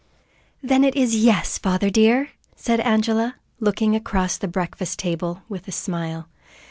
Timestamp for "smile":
5.71-6.27